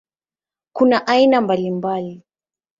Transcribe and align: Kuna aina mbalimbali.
Kuna 0.75 1.07
aina 1.07 1.41
mbalimbali. 1.41 2.21